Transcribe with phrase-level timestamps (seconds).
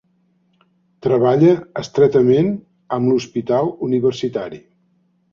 [1.07, 1.51] Treballa
[1.81, 2.49] estretament
[2.97, 4.59] amb l'hospital universitari.